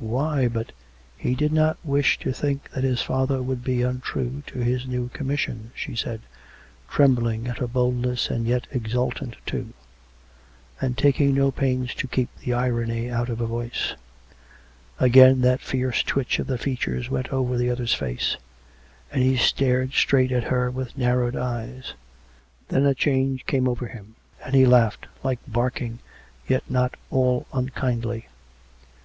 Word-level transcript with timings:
Why, 0.00 0.48
but 0.48 0.72
""He 1.24 1.36
did 1.36 1.52
not 1.52 1.76
wish 1.84 2.18
to 2.18 2.32
think 2.32 2.68
that 2.72 2.82
his 2.82 3.00
father 3.00 3.40
would 3.40 3.62
be 3.62 3.84
un 3.84 4.00
true 4.00 4.42
to 4.48 4.58
his 4.58 4.88
new 4.88 5.08
commission," 5.10 5.70
she 5.72 5.94
said, 5.94 6.20
trembling 6.90 7.46
at 7.46 7.58
her 7.58 7.68
boldness 7.68 8.28
and 8.28 8.44
yet 8.44 8.66
exultant 8.72 9.36
too; 9.46 9.72
and 10.80 10.98
taking 10.98 11.32
no 11.32 11.52
pains 11.52 11.94
to 11.94 12.08
keep 12.08 12.28
the 12.40 12.52
irony 12.52 13.08
out 13.08 13.28
of 13.28 13.38
her 13.38 13.44
voice. 13.46 13.94
Again 14.98 15.42
that 15.42 15.60
fierce 15.60 16.02
twitch 16.02 16.40
of 16.40 16.48
the 16.48 16.58
features 16.58 17.08
went 17.08 17.32
over 17.32 17.56
the 17.56 17.70
other's 17.70 17.94
face; 17.94 18.36
and 19.12 19.22
he 19.22 19.36
stared 19.36 19.92
straight 19.92 20.32
at 20.32 20.42
her 20.42 20.72
with 20.72 20.98
narrowed 20.98 21.36
eyes. 21.36 21.94
Then 22.66 22.84
a 22.84 22.96
change 22.96 23.42
again 23.42 23.46
came 23.46 23.68
over 23.68 23.86
him; 23.86 24.16
and 24.44 24.56
he 24.56 24.66
laughed, 24.66 25.06
like 25.22 25.38
barking, 25.46 26.00
yet 26.48 26.68
not 26.68 26.96
all 27.12 27.46
unkindly. 27.52 28.26